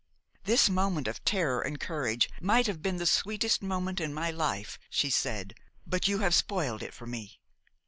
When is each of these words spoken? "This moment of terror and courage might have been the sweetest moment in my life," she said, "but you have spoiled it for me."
"This 0.45 0.67
moment 0.67 1.07
of 1.07 1.23
terror 1.25 1.61
and 1.61 1.79
courage 1.79 2.27
might 2.41 2.65
have 2.65 2.81
been 2.81 2.97
the 2.97 3.05
sweetest 3.05 3.61
moment 3.61 4.01
in 4.01 4.15
my 4.15 4.31
life," 4.31 4.79
she 4.89 5.11
said, 5.11 5.53
"but 5.85 6.07
you 6.07 6.17
have 6.17 6.33
spoiled 6.33 6.81
it 6.81 6.95
for 6.95 7.05
me." 7.05 7.39